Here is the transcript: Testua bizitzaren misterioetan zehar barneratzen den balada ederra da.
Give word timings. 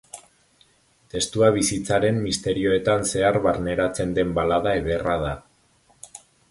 Testua 1.15 1.49
bizitzaren 1.57 2.19
misterioetan 2.29 3.07
zehar 3.13 3.41
barneratzen 3.47 4.19
den 4.21 4.35
balada 4.41 4.77
ederra 4.83 5.21
da. 5.29 5.41